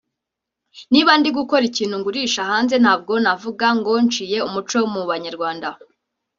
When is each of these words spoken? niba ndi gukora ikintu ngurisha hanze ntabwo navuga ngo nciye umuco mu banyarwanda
niba 0.91 1.11
ndi 1.19 1.29
gukora 1.37 1.63
ikintu 1.71 1.95
ngurisha 1.99 2.41
hanze 2.51 2.75
ntabwo 2.83 3.13
navuga 3.23 3.67
ngo 3.77 3.91
nciye 4.05 4.37
umuco 4.47 4.77
mu 4.93 5.01
banyarwanda 5.09 5.69